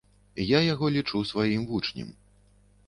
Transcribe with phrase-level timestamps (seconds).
[0.51, 2.13] Я яго лічу сваім вучнем.